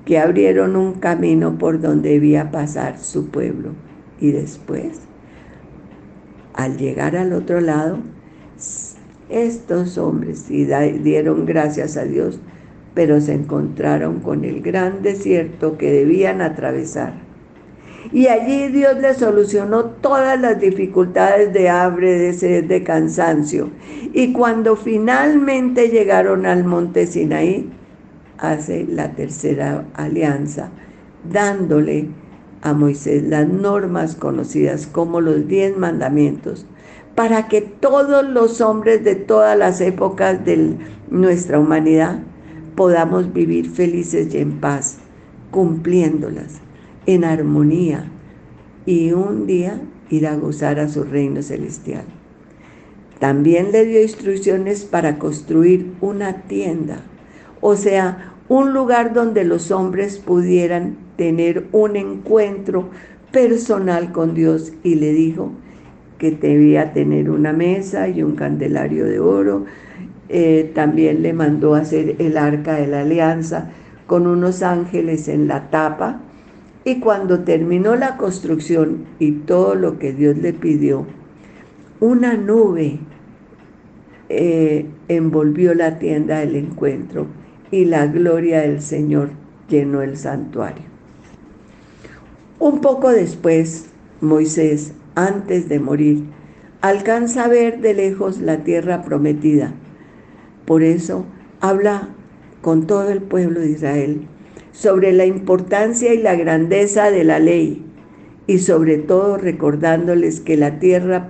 que 0.10 0.18
abrieron 0.18 0.76
un 0.76 0.94
camino 0.94 1.60
por 1.60 1.80
donde 1.80 2.10
debía 2.10 2.50
pasar 2.50 2.98
su 2.98 3.28
pueblo. 3.28 3.74
Y 4.20 4.32
después, 4.32 5.02
al 6.56 6.78
llegar 6.78 7.16
al 7.16 7.32
otro 7.32 7.62
lado, 7.62 8.00
estos 9.30 10.00
hombres 10.00 10.48
dieron 10.48 11.46
gracias 11.46 11.96
a 11.96 12.06
Dios, 12.06 12.40
pero 12.96 13.22
se 13.22 13.36
encontraron 13.36 14.22
con 14.22 14.46
el 14.46 14.64
gran 14.64 15.04
desierto 15.04 15.78
que 15.78 15.92
debían 15.92 16.42
atravesar. 16.42 17.14
Y 18.12 18.26
allí 18.30 18.70
Dios 18.70 18.98
les 19.00 19.18
solucionó 19.18 19.86
todas 19.86 20.42
las 20.42 20.60
dificultades 20.60 21.54
de 21.54 21.70
hambre, 21.70 22.18
de 22.18 22.34
sed, 22.34 22.64
de 22.64 22.82
cansancio. 22.82 23.70
Y 24.12 24.34
cuando 24.34 24.76
finalmente 24.76 25.90
llegaron 25.90 26.48
al 26.48 26.64
monte 26.64 27.06
Sinaí, 27.06 27.70
hace 28.40 28.86
la 28.86 29.12
tercera 29.12 29.86
alianza, 29.94 30.70
dándole 31.32 32.10
a 32.62 32.74
Moisés 32.74 33.24
las 33.24 33.48
normas 33.48 34.16
conocidas 34.16 34.88
como 34.88 35.22
los 35.22 35.48
diez 35.48 35.78
mandamientos, 35.78 36.66
para 37.16 37.48
que 37.48 37.62
todos 37.62 38.28
los 38.28 38.62
hombres 38.62 39.04
de 39.04 39.16
todas 39.16 39.58
las 39.58 39.82
épocas 39.82 40.44
de 40.46 40.78
nuestra 41.10 41.60
humanidad 41.60 42.20
podamos 42.76 43.34
vivir 43.34 43.70
felices 43.70 44.34
y 44.34 44.38
en 44.38 44.60
paz, 44.60 45.00
cumpliéndolas, 45.52 46.60
en 47.06 47.26
armonía, 47.26 48.10
y 48.86 49.12
un 49.12 49.46
día 49.46 49.82
ir 50.10 50.28
a 50.28 50.36
gozar 50.36 50.80
a 50.80 50.88
su 50.88 51.04
reino 51.04 51.42
celestial. 51.42 52.06
También 53.20 53.72
le 53.72 53.86
dio 53.86 54.02
instrucciones 54.02 54.86
para 54.86 55.20
construir 55.20 55.92
una 56.00 56.44
tienda, 56.44 57.04
o 57.62 57.76
sea, 57.76 58.29
un 58.50 58.74
lugar 58.74 59.14
donde 59.14 59.46
los 59.46 59.70
hombres 59.70 60.18
pudieran 60.18 60.98
tener 61.16 61.68
un 61.72 61.96
encuentro 61.96 62.90
personal 63.32 64.12
con 64.12 64.34
Dios 64.34 64.74
y 64.84 64.96
le 64.96 65.14
dijo 65.14 65.52
que 66.18 66.32
debía 66.32 66.92
tener 66.92 67.30
una 67.30 67.54
mesa 67.54 68.10
y 68.10 68.24
un 68.24 68.36
candelario 68.36 69.06
de 69.06 69.20
oro. 69.20 69.66
Eh, 70.30 70.72
también 70.74 71.22
le 71.22 71.32
mandó 71.32 71.76
hacer 71.76 72.16
el 72.18 72.38
arca 72.38 72.74
de 72.74 72.88
la 72.88 73.02
alianza 73.02 73.70
con 74.08 74.26
unos 74.26 74.64
ángeles 74.64 75.28
en 75.28 75.48
la 75.48 75.70
tapa. 75.70 76.20
Y 76.84 77.00
cuando 77.00 77.42
terminó 77.42 77.96
la 77.96 78.18
construcción 78.18 79.06
y 79.20 79.32
todo 79.32 79.76
lo 79.76 80.00
que 80.00 80.12
Dios 80.12 80.38
le 80.38 80.54
pidió, 80.54 81.06
una 82.00 82.34
nube 82.34 82.98
eh, 84.30 84.88
envolvió 85.08 85.76
la 85.76 86.00
tienda 86.00 86.40
del 86.40 86.56
encuentro 86.56 87.28
y 87.72 87.86
la 87.86 88.08
gloria 88.08 88.62
del 88.62 88.82
Señor 88.82 89.32
llenó 89.68 90.02
el 90.02 90.18
santuario. 90.18 90.86
Un 92.60 92.82
poco 92.82 93.10
después, 93.10 93.90
Moisés, 94.22 94.94
antes 95.16 95.70
de 95.70 95.80
morir, 95.80 96.24
alcanza 96.82 97.46
a 97.46 97.48
ver 97.48 97.80
de 97.80 97.94
lejos 97.94 98.40
la 98.40 98.64
tierra 98.64 99.04
prometida. 99.04 99.74
Por 100.66 100.84
eso 100.84 101.26
habla 101.62 102.10
con 102.62 102.88
todo 102.88 103.10
el 103.10 103.22
pueblo 103.22 103.62
de 103.62 103.70
Israel 103.70 104.28
sobre 104.72 105.12
la 105.14 105.26
importancia 105.26 106.14
y 106.14 106.22
la 106.22 106.36
grandeza 106.36 107.12
de 107.12 107.24
la 107.24 107.40
ley 107.40 107.86
y 108.48 108.60
sobre 108.60 108.98
todo 108.98 109.38
recordándoles 109.38 110.40
que 110.40 110.58
la 110.58 110.80
tierra 110.80 111.30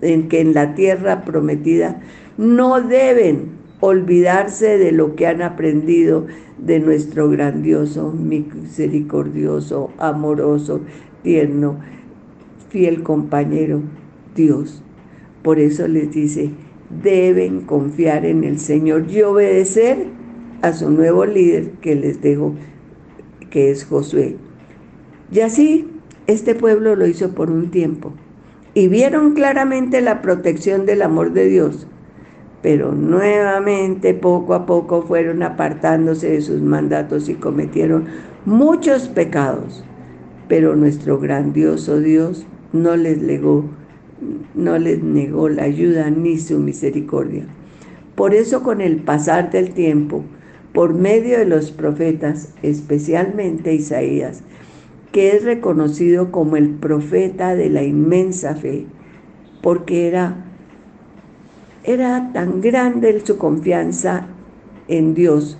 en 0.00 0.28
que 0.28 0.40
en 0.40 0.54
la 0.54 0.74
tierra 0.74 1.24
prometida 1.24 2.00
no 2.36 2.80
deben 2.80 3.55
olvidarse 3.80 4.78
de 4.78 4.92
lo 4.92 5.14
que 5.16 5.26
han 5.26 5.42
aprendido 5.42 6.26
de 6.58 6.80
nuestro 6.80 7.28
grandioso, 7.28 8.12
misericordioso, 8.12 9.90
amoroso, 9.98 10.80
tierno, 11.22 11.78
fiel 12.70 13.02
compañero, 13.02 13.80
Dios. 14.34 14.82
Por 15.42 15.58
eso 15.58 15.86
les 15.88 16.10
dice, 16.10 16.50
deben 17.02 17.62
confiar 17.62 18.24
en 18.24 18.44
el 18.44 18.58
Señor 18.58 19.10
y 19.10 19.22
obedecer 19.22 20.06
a 20.62 20.72
su 20.72 20.90
nuevo 20.90 21.26
líder 21.26 21.72
que 21.82 21.94
les 21.94 22.22
dejo, 22.22 22.54
que 23.50 23.70
es 23.70 23.84
Josué. 23.84 24.36
Y 25.30 25.40
así 25.40 25.88
este 26.26 26.54
pueblo 26.54 26.96
lo 26.96 27.06
hizo 27.06 27.34
por 27.34 27.50
un 27.50 27.70
tiempo 27.70 28.12
y 28.74 28.88
vieron 28.88 29.34
claramente 29.34 30.00
la 30.00 30.22
protección 30.22 30.86
del 30.86 31.02
amor 31.02 31.32
de 31.32 31.48
Dios 31.48 31.86
pero 32.66 32.90
nuevamente 32.90 34.12
poco 34.12 34.52
a 34.52 34.66
poco 34.66 35.02
fueron 35.02 35.44
apartándose 35.44 36.32
de 36.32 36.40
sus 36.40 36.60
mandatos 36.60 37.28
y 37.28 37.34
cometieron 37.34 38.06
muchos 38.44 39.06
pecados. 39.06 39.84
Pero 40.48 40.74
nuestro 40.74 41.20
grandioso 41.20 42.00
Dios 42.00 42.44
no 42.72 42.96
les 42.96 43.20
no 44.56 44.78
les 44.78 45.00
negó 45.00 45.48
la 45.48 45.62
ayuda 45.62 46.10
ni 46.10 46.38
su 46.38 46.58
misericordia. 46.58 47.44
Por 48.16 48.34
eso 48.34 48.64
con 48.64 48.80
el 48.80 48.96
pasar 48.96 49.52
del 49.52 49.70
tiempo, 49.70 50.24
por 50.72 50.92
medio 50.92 51.38
de 51.38 51.46
los 51.46 51.70
profetas, 51.70 52.52
especialmente 52.64 53.74
Isaías, 53.74 54.42
que 55.12 55.36
es 55.36 55.44
reconocido 55.44 56.32
como 56.32 56.56
el 56.56 56.70
profeta 56.70 57.54
de 57.54 57.70
la 57.70 57.84
inmensa 57.84 58.56
fe, 58.56 58.86
porque 59.62 60.08
era 60.08 60.42
Era 61.86 62.32
tan 62.32 62.60
grande 62.60 63.22
su 63.24 63.38
confianza 63.38 64.26
en 64.88 65.14
Dios, 65.14 65.56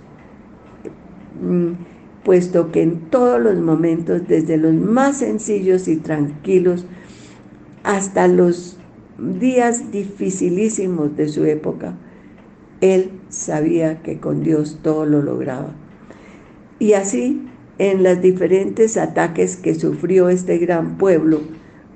mm, 1.41 1.71
puesto 2.25 2.69
que 2.73 2.81
en 2.81 3.09
todos 3.09 3.39
los 3.39 3.55
momentos, 3.55 4.27
desde 4.27 4.57
los 4.57 4.73
más 4.73 5.19
sencillos 5.19 5.87
y 5.87 5.95
tranquilos 5.95 6.85
hasta 7.85 8.27
los 8.27 8.77
días 9.17 9.89
dificilísimos 9.89 11.15
de 11.15 11.29
su 11.29 11.45
época, 11.45 11.95
él 12.81 13.11
sabía 13.29 14.01
que 14.03 14.19
con 14.19 14.43
Dios 14.43 14.79
todo 14.83 15.05
lo 15.05 15.21
lograba. 15.21 15.73
Y 16.77 16.91
así, 16.91 17.47
en 17.77 18.03
los 18.03 18.21
diferentes 18.21 18.97
ataques 18.97 19.55
que 19.55 19.75
sufrió 19.75 20.27
este 20.27 20.57
gran 20.57 20.97
pueblo 20.97 21.39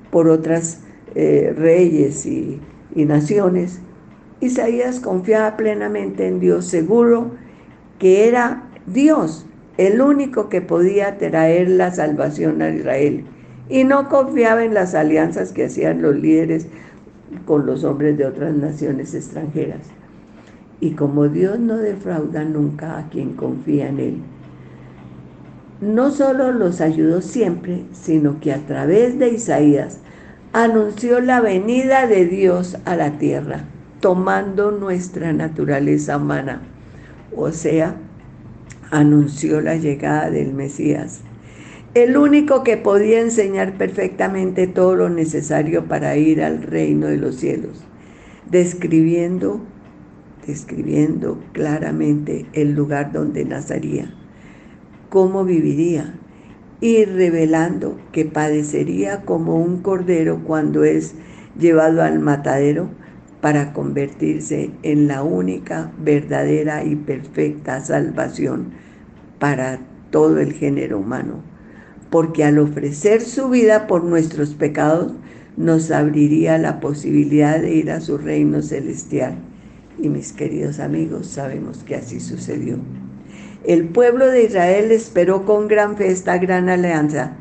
por 0.10 0.30
otras 0.30 0.80
eh, 1.16 1.54
reyes 1.54 2.26
y, 2.26 2.62
y 2.96 3.04
naciones, 3.04 3.82
Isaías 4.42 5.00
confiaba 5.00 5.56
plenamente 5.56 6.28
en 6.28 6.40
Dios, 6.40 6.66
seguro 6.66 7.32
que 8.00 8.28
era 8.28 8.64
Dios 8.88 9.46
el 9.78 10.02
único 10.02 10.50
que 10.50 10.62
podía 10.62 11.18
traer 11.18 11.70
la 11.70 11.92
salvación 11.92 12.62
a 12.62 12.70
Israel. 12.70 13.24
Y 13.70 13.84
no 13.84 14.10
confiaba 14.10 14.64
en 14.64 14.74
las 14.74 14.96
alianzas 14.96 15.54
que 15.54 15.66
hacían 15.66 16.02
los 16.02 16.16
líderes 16.16 16.68
con 17.46 17.66
los 17.66 17.84
hombres 17.84 18.18
de 18.18 18.26
otras 18.26 18.54
naciones 18.54 19.14
extranjeras. 19.14 19.88
Y 20.82 20.92
como 20.92 21.28
Dios 21.30 21.60
no 21.60 21.78
defrauda 21.78 22.44
nunca 22.44 22.98
a 22.98 23.10
quien 23.10 23.34
confía 23.34 23.88
en 23.88 24.00
Él, 24.00 24.18
no 25.80 26.12
solo 26.12 26.52
los 26.52 26.82
ayudó 26.82 27.22
siempre, 27.22 27.84
sino 27.92 28.40
que 28.40 28.52
a 28.52 28.60
través 28.66 29.18
de 29.18 29.30
Isaías 29.30 30.00
anunció 30.54 31.22
la 31.22 31.42
venida 31.42 32.08
de 32.08 32.26
Dios 32.26 32.78
a 32.86 32.96
la 32.96 33.18
tierra, 33.18 33.64
tomando 34.02 34.72
nuestra 34.72 35.32
naturaleza 35.32 36.18
humana, 36.18 36.62
o 37.36 37.52
sea, 37.52 37.96
anunció 38.90 39.62
la 39.62 39.78
llegada 39.78 40.30
del 40.30 40.54
Mesías, 40.54 41.22
el 41.94 42.18
único 42.18 42.64
que 42.64 42.78
podía 42.78 43.22
enseñar 43.22 43.78
perfectamente 43.78 44.68
todo 44.68 44.96
lo 44.96 45.10
necesario 45.10 45.86
para 45.86 46.18
ir 46.18 46.44
al 46.44 46.64
reino 46.64 47.08
de 47.08 47.18
los 47.18 47.36
cielos, 47.36 47.84
describiendo 48.50 49.62
describiendo 50.46 51.40
claramente 51.54 52.46
el 52.54 52.74
lugar 52.74 53.12
donde 53.12 53.46
nacería, 53.46 54.14
cómo 55.10 55.46
viviría 55.46 56.16
y 56.80 57.06
revelando 57.06 58.00
que 58.12 58.26
padecería 58.26 59.22
como 59.22 59.58
un 59.58 59.82
cordero 59.82 60.42
cuando 60.44 60.84
es 60.84 61.14
llevado 61.58 62.02
al 62.02 62.20
matadero 62.20 62.90
para 63.42 63.74
convertirse 63.74 64.72
en 64.84 65.08
la 65.08 65.24
única, 65.24 65.92
verdadera 66.00 66.84
y 66.84 66.96
perfecta 66.96 67.84
salvación 67.84 68.72
para 69.40 69.80
todo 70.12 70.40
el 70.40 70.54
género 70.54 71.00
humano. 71.00 71.42
Porque 72.10 72.44
al 72.44 72.60
ofrecer 72.60 73.22
su 73.22 73.50
vida 73.50 73.88
por 73.88 74.04
nuestros 74.04 74.54
pecados, 74.54 75.14
nos 75.58 75.92
abriría 75.92 76.58
la 76.58 76.80
posibilidad 76.80 77.60
de 77.60 77.74
ir 77.74 77.92
a 77.92 78.00
su 78.00 78.18
reino 78.18 78.62
celestial 78.62 79.36
y 80.02 80.10
mis 80.10 80.34
queridos 80.34 80.80
amigos, 80.80 81.28
sabemos 81.28 81.84
que 81.84 81.96
así 81.96 82.20
sucedió. 82.20 82.78
El 83.64 83.90
pueblo 83.90 84.28
de 84.28 84.44
Israel 84.44 84.92
esperó 84.92 85.46
con 85.46 85.68
gran 85.68 85.96
fe 85.98 86.08
esta 86.08 86.38
gran 86.40 86.70
alianza, 86.70 87.34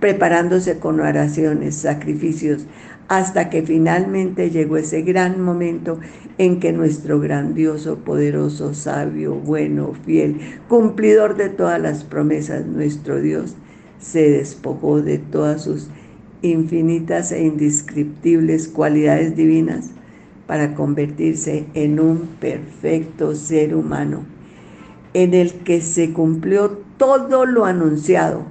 preparándose 0.00 0.78
con 0.78 1.00
oraciones, 1.00 1.76
sacrificios, 1.76 2.66
hasta 3.08 3.48
que 3.48 3.62
finalmente 3.62 4.50
llegó 4.50 4.76
ese 4.76 5.02
gran 5.02 5.40
momento 5.40 5.98
en 6.36 6.60
que 6.60 6.72
nuestro 6.72 7.18
grandioso, 7.18 7.96
poderoso, 7.96 8.74
sabio, 8.74 9.34
bueno, 9.34 9.94
fiel, 10.04 10.38
cumplidor 10.68 11.36
de 11.36 11.48
todas 11.48 11.80
las 11.80 12.04
promesas, 12.04 12.66
nuestro 12.66 13.20
Dios, 13.20 13.56
se 13.98 14.30
despojó 14.30 15.00
de 15.00 15.18
todas 15.18 15.62
sus 15.64 15.88
infinitas 16.42 17.32
e 17.32 17.42
indescriptibles 17.42 18.68
cualidades 18.68 19.34
divinas 19.34 19.90
para 20.46 20.74
convertirse 20.74 21.66
en 21.74 22.00
un 22.00 22.28
perfecto 22.40 23.34
ser 23.34 23.74
humano, 23.74 24.24
en 25.14 25.34
el 25.34 25.52
que 25.52 25.80
se 25.80 26.12
cumplió 26.12 26.78
todo 26.96 27.46
lo 27.46 27.64
anunciado, 27.64 28.44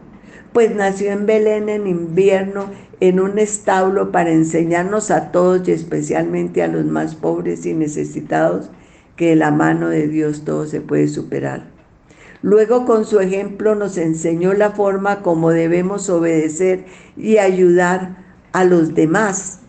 pues 0.52 0.76
nació 0.76 1.12
en 1.12 1.26
Belén 1.26 1.70
en 1.70 1.88
invierno, 1.88 2.65
en 3.00 3.20
un 3.20 3.38
establo 3.40 4.12
para 4.12 4.32
enseñarnos 4.32 5.12
a 5.12 5.32
todos 5.32 5.68
y 5.68 5.72
especialmente 5.72 6.64
a 6.64 6.68
los 6.68 6.86
más 6.86 7.16
pobres 7.16 7.66
y 7.66 7.74
necesitados 7.74 8.70
que 9.16 9.36
la 9.36 9.52
mano 9.52 9.90
de 9.90 10.08
Dios 10.08 10.46
todo 10.46 10.66
se 10.66 10.82
puede 10.82 11.08
superar. 11.08 11.70
Luego 12.42 12.86
con 12.86 13.06
su 13.06 13.20
ejemplo 13.20 13.76
nos 13.76 13.98
enseñó 13.98 14.54
la 14.54 14.72
forma 14.72 15.22
como 15.22 15.50
debemos 15.50 16.10
obedecer 16.10 16.86
y 17.16 17.38
ayudar 17.38 18.26
a 18.52 18.64
los 18.64 18.94
demás 18.94 19.60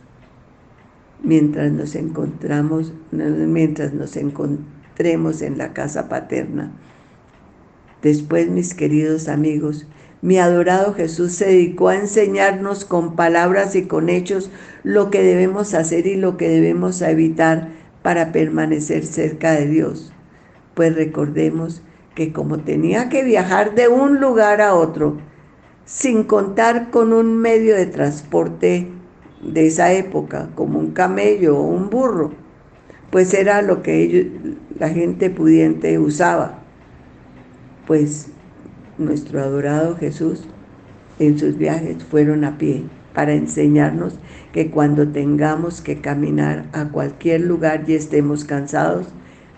mientras 1.22 1.72
nos 1.72 1.94
encontramos, 1.94 2.92
mientras 3.10 3.92
nos 3.92 4.16
encontremos 4.16 5.42
en 5.42 5.58
la 5.58 5.72
casa 5.72 6.08
paterna. 6.08 6.72
Después, 8.02 8.48
mis 8.48 8.74
queridos 8.74 9.28
amigos, 9.28 9.86
mi 10.20 10.38
adorado 10.38 10.94
Jesús 10.94 11.32
se 11.32 11.46
dedicó 11.46 11.88
a 11.88 11.96
enseñarnos 11.96 12.84
con 12.84 13.14
palabras 13.14 13.76
y 13.76 13.86
con 13.86 14.08
hechos 14.08 14.50
lo 14.82 15.10
que 15.10 15.22
debemos 15.22 15.74
hacer 15.74 16.06
y 16.06 16.16
lo 16.16 16.36
que 16.36 16.48
debemos 16.48 17.00
evitar 17.02 17.68
para 18.02 18.32
permanecer 18.32 19.04
cerca 19.04 19.52
de 19.52 19.66
Dios. 19.66 20.12
Pues 20.74 20.94
recordemos 20.94 21.82
que 22.14 22.32
como 22.32 22.58
tenía 22.58 23.08
que 23.08 23.22
viajar 23.22 23.76
de 23.76 23.86
un 23.86 24.20
lugar 24.20 24.60
a 24.60 24.74
otro, 24.74 25.18
sin 25.84 26.24
contar 26.24 26.90
con 26.90 27.12
un 27.12 27.36
medio 27.36 27.76
de 27.76 27.86
transporte 27.86 28.88
de 29.42 29.66
esa 29.66 29.92
época, 29.92 30.50
como 30.56 30.80
un 30.80 30.90
camello 30.90 31.56
o 31.56 31.62
un 31.62 31.90
burro, 31.90 32.32
pues 33.10 33.32
era 33.34 33.62
lo 33.62 33.82
que 33.82 34.02
ellos, 34.02 34.26
la 34.78 34.88
gente 34.88 35.30
pudiente 35.30 35.98
usaba. 35.98 36.58
Pues 37.86 38.28
nuestro 38.98 39.40
adorado 39.40 39.96
Jesús 39.96 40.44
en 41.18 41.38
sus 41.38 41.56
viajes 41.56 42.04
fueron 42.04 42.44
a 42.44 42.58
pie 42.58 42.84
para 43.14 43.32
enseñarnos 43.32 44.18
que 44.52 44.70
cuando 44.70 45.08
tengamos 45.08 45.80
que 45.80 46.00
caminar 46.00 46.66
a 46.72 46.88
cualquier 46.88 47.40
lugar 47.40 47.84
y 47.86 47.94
estemos 47.94 48.44
cansados, 48.44 49.08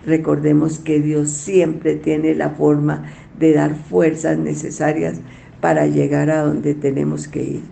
recordemos 0.06 0.78
que 0.78 1.00
Dios 1.00 1.30
siempre 1.30 1.96
tiene 1.96 2.34
la 2.34 2.50
forma 2.50 3.04
de 3.38 3.52
dar 3.52 3.74
fuerzas 3.74 4.38
necesarias 4.38 5.20
para 5.60 5.86
llegar 5.86 6.30
a 6.30 6.42
donde 6.42 6.74
tenemos 6.74 7.28
que 7.28 7.42
ir 7.42 7.62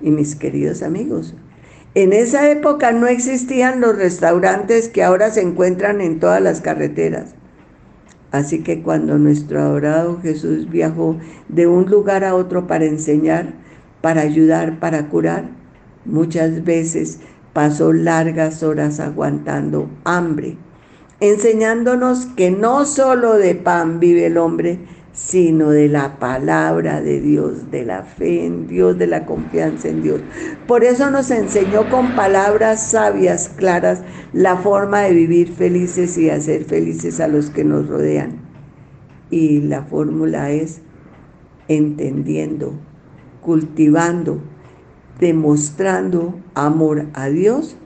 y 0.00 0.10
mis 0.10 0.36
queridos 0.36 0.82
amigos. 0.82 1.34
En 1.94 2.12
esa 2.12 2.50
época 2.50 2.92
no 2.92 3.06
existían 3.06 3.80
los 3.80 3.96
restaurantes 3.96 4.88
que 4.88 5.02
ahora 5.02 5.30
se 5.30 5.40
encuentran 5.40 6.00
en 6.00 6.20
todas 6.20 6.42
las 6.42 6.60
carreteras. 6.60 7.34
Así 8.36 8.62
que 8.62 8.82
cuando 8.82 9.16
nuestro 9.16 9.62
adorado 9.62 10.20
Jesús 10.20 10.68
viajó 10.68 11.16
de 11.48 11.66
un 11.66 11.86
lugar 11.90 12.22
a 12.22 12.34
otro 12.34 12.66
para 12.66 12.84
enseñar, 12.84 13.54
para 14.02 14.20
ayudar, 14.20 14.78
para 14.78 15.08
curar, 15.08 15.48
muchas 16.04 16.62
veces 16.62 17.20
pasó 17.54 17.94
largas 17.94 18.62
horas 18.62 19.00
aguantando 19.00 19.88
hambre, 20.04 20.58
enseñándonos 21.18 22.26
que 22.26 22.50
no 22.50 22.84
solo 22.84 23.38
de 23.38 23.54
pan 23.54 24.00
vive 24.00 24.26
el 24.26 24.36
hombre, 24.36 24.80
sino 25.16 25.70
de 25.70 25.88
la 25.88 26.18
palabra 26.18 27.00
de 27.00 27.22
Dios, 27.22 27.70
de 27.70 27.86
la 27.86 28.02
fe 28.02 28.44
en 28.44 28.68
Dios, 28.68 28.98
de 28.98 29.06
la 29.06 29.24
confianza 29.24 29.88
en 29.88 30.02
Dios. 30.02 30.20
Por 30.66 30.84
eso 30.84 31.10
nos 31.10 31.30
enseñó 31.30 31.88
con 31.88 32.14
palabras 32.14 32.90
sabias, 32.90 33.48
claras, 33.48 34.02
la 34.34 34.56
forma 34.58 35.00
de 35.00 35.14
vivir 35.14 35.50
felices 35.50 36.18
y 36.18 36.28
hacer 36.28 36.64
felices 36.64 37.18
a 37.18 37.28
los 37.28 37.48
que 37.48 37.64
nos 37.64 37.88
rodean. 37.88 38.42
Y 39.30 39.62
la 39.62 39.84
fórmula 39.84 40.50
es 40.50 40.82
entendiendo, 41.66 42.74
cultivando, 43.40 44.42
demostrando 45.18 46.38
amor 46.52 47.06
a 47.14 47.30
Dios 47.30 47.78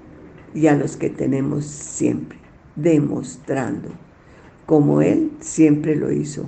y 0.52 0.66
a 0.66 0.74
los 0.74 0.96
que 0.96 1.10
tenemos 1.10 1.64
siempre, 1.64 2.38
demostrando, 2.74 3.90
como 4.66 5.00
Él 5.00 5.30
siempre 5.38 5.94
lo 5.94 6.10
hizo 6.10 6.46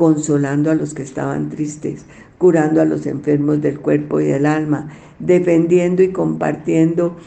consolando 0.00 0.70
a 0.70 0.74
los 0.74 0.94
que 0.94 1.02
estaban 1.02 1.50
tristes, 1.50 2.06
curando 2.38 2.80
a 2.80 2.86
los 2.86 3.04
enfermos 3.04 3.60
del 3.60 3.80
cuerpo 3.80 4.18
y 4.18 4.24
del 4.24 4.46
alma, 4.46 4.88
defendiendo 5.18 6.02
y 6.02 6.08
compartiendo 6.08 7.18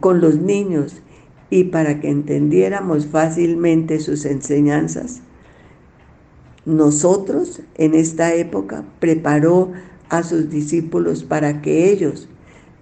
con 0.00 0.20
los 0.20 0.36
niños 0.36 1.00
y 1.48 1.64
para 1.64 2.00
que 2.00 2.10
entendiéramos 2.10 3.06
fácilmente 3.06 3.98
sus 3.98 4.26
enseñanzas. 4.26 5.22
Nosotros 6.66 7.62
en 7.76 7.94
esta 7.94 8.34
época 8.34 8.84
preparó 9.00 9.72
a 10.10 10.22
sus 10.22 10.50
discípulos 10.50 11.24
para 11.24 11.62
que 11.62 11.90
ellos 11.90 12.28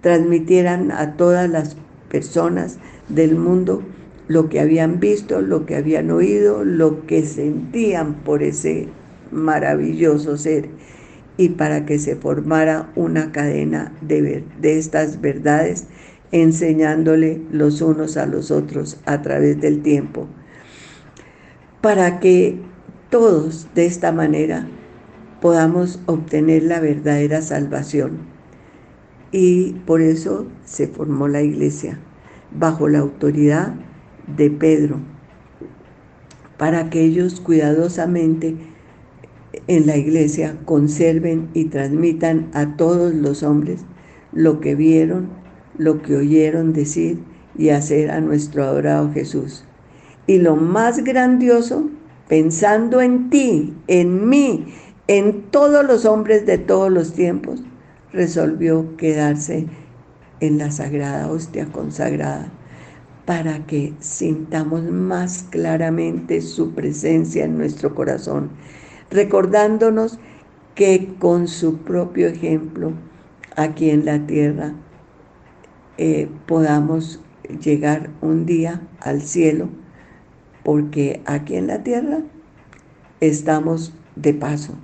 transmitieran 0.01 0.91
a 0.91 1.15
todas 1.15 1.49
las 1.49 1.77
personas 2.09 2.79
del 3.07 3.37
mundo 3.37 3.81
lo 4.27 4.49
que 4.49 4.59
habían 4.59 4.99
visto, 4.99 5.39
lo 5.41 5.65
que 5.65 5.77
habían 5.77 6.11
oído, 6.11 6.65
lo 6.65 7.05
que 7.05 7.25
sentían 7.25 8.15
por 8.25 8.43
ese 8.43 8.89
maravilloso 9.31 10.37
ser 10.37 10.69
y 11.37 11.49
para 11.49 11.85
que 11.85 11.99
se 11.99 12.15
formara 12.15 12.91
una 12.95 13.31
cadena 13.31 13.93
de, 14.01 14.43
estas 14.63 15.21
verdades, 15.21 15.87
enseñándole 16.31 17.41
los 17.51 17.81
unos 17.81 18.17
a 18.17 18.25
los 18.25 18.51
otros 18.51 18.99
a 19.05 19.21
través 19.21 19.61
del 19.61 19.81
tiempo, 19.81 20.27
para 21.81 22.19
que 22.19 22.59
todos 23.09 23.67
de 23.75 23.85
esta 23.85 24.11
manera 24.11 24.67
podamos 25.39 26.01
obtener 26.07 26.63
la 26.63 26.79
verdadera 26.79 27.41
salvación. 27.41 28.17
Y 29.31 29.73
por 29.85 30.01
eso 30.01 30.47
se 30.65 30.87
formó 30.87 31.27
la 31.27 31.41
iglesia, 31.41 31.99
bajo 32.51 32.87
la 32.87 32.99
autoridad 32.99 33.75
de 34.35 34.49
Pedro, 34.49 34.99
para 36.57 36.89
que 36.89 37.01
ellos 37.01 37.39
cuidadosamente 37.39 38.55
en 39.67 39.87
la 39.87 39.97
iglesia 39.97 40.57
conserven 40.65 41.49
y 41.53 41.65
transmitan 41.65 42.49
a 42.53 42.75
todos 42.75 43.13
los 43.13 43.43
hombres 43.43 43.81
lo 44.31 44.59
que 44.59 44.75
vieron, 44.75 45.29
lo 45.77 46.01
que 46.01 46.15
oyeron 46.15 46.73
decir 46.73 47.19
y 47.57 47.69
hacer 47.69 48.11
a 48.11 48.21
nuestro 48.21 48.63
adorado 48.63 49.11
Jesús. 49.11 49.63
Y 50.27 50.39
lo 50.39 50.55
más 50.55 51.03
grandioso, 51.03 51.89
pensando 52.27 53.01
en 53.01 53.29
ti, 53.29 53.73
en 53.87 54.27
mí, 54.27 54.67
en 55.07 55.43
todos 55.43 55.85
los 55.85 56.05
hombres 56.05 56.45
de 56.45 56.57
todos 56.57 56.91
los 56.91 57.13
tiempos, 57.13 57.63
resolvió 58.11 58.97
quedarse 58.97 59.67
en 60.39 60.57
la 60.57 60.71
sagrada 60.71 61.31
hostia 61.31 61.65
consagrada 61.67 62.51
para 63.25 63.65
que 63.65 63.93
sintamos 63.99 64.83
más 64.83 65.43
claramente 65.49 66.41
su 66.41 66.73
presencia 66.73 67.43
en 67.43 67.57
nuestro 67.57 67.93
corazón, 67.93 68.51
recordándonos 69.09 70.19
que 70.75 71.15
con 71.19 71.47
su 71.47 71.79
propio 71.79 72.27
ejemplo 72.27 72.93
aquí 73.55 73.89
en 73.89 74.05
la 74.05 74.25
tierra 74.27 74.73
eh, 75.97 76.29
podamos 76.45 77.19
llegar 77.63 78.11
un 78.21 78.45
día 78.45 78.81
al 78.99 79.21
cielo, 79.21 79.69
porque 80.63 81.21
aquí 81.25 81.55
en 81.55 81.67
la 81.67 81.83
tierra 81.83 82.19
estamos 83.19 83.93
de 84.15 84.33
paso. 84.33 84.75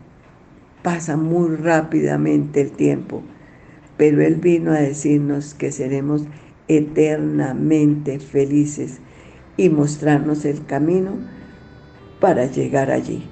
Pasa 0.81 1.15
muy 1.15 1.55
rápidamente 1.55 2.62
el 2.62 2.71
tiempo, 2.71 3.21
pero 3.97 4.21
Él 4.21 4.36
vino 4.36 4.71
a 4.71 4.79
decirnos 4.79 5.53
que 5.53 5.71
seremos 5.71 6.25
eternamente 6.67 8.19
felices 8.19 8.99
y 9.55 9.69
mostrarnos 9.69 10.45
el 10.45 10.65
camino 10.65 11.12
para 12.19 12.47
llegar 12.47 12.89
allí. 12.89 13.29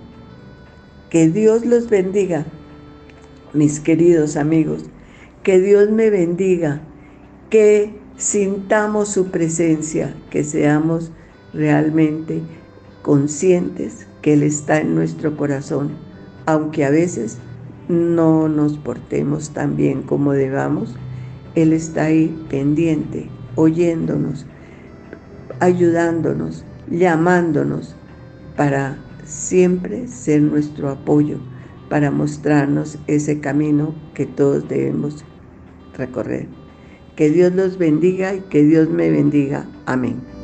Que 1.12 1.30
Dios 1.30 1.64
los 1.64 1.88
bendiga, 1.88 2.48
mis 3.54 3.80
queridos 3.80 4.36
amigos. 4.36 4.86
Que 5.44 5.60
Dios 5.60 5.92
me 5.92 6.10
bendiga. 6.10 6.82
Que 7.52 7.94
sintamos 8.18 9.10
su 9.10 9.30
presencia, 9.30 10.16
que 10.32 10.44
seamos 10.44 11.12
realmente 11.54 12.42
conscientes 13.04 14.08
que 14.24 14.34
Él 14.34 14.42
está 14.42 14.80
en 14.80 14.96
nuestro 14.96 15.38
corazón, 15.38 15.92
aunque 16.48 16.86
a 16.86 16.90
veces 16.90 17.38
no 17.88 18.50
nos 18.50 18.80
portemos 18.80 19.52
tan 19.52 19.76
bien 19.76 20.02
como 20.02 20.34
debamos 20.34 20.96
él 21.56 21.74
está 21.74 22.06
ahí 22.06 22.34
pendiente, 22.50 23.30
oyéndonos, 23.56 24.46
ayudándonos, 25.60 26.64
llamándonos 26.90 27.96
para 28.56 28.98
siempre 29.32 30.08
ser 30.08 30.42
nuestro 30.42 30.90
apoyo, 30.90 31.40
para 31.90 32.12
mostrarnos 32.12 32.98
ese 33.08 33.40
camino 33.40 33.94
que 34.14 34.26
todos 34.26 34.68
debemos 34.68 35.26
recorrer. 35.98 36.48
Que 37.16 37.30
Dios 37.30 37.54
los 37.54 37.78
bendiga 37.78 38.34
y 38.34 38.42
que 38.42 38.64
Dios 38.64 38.90
me 38.90 39.10
bendiga. 39.10 39.68
Amén. 39.86 40.41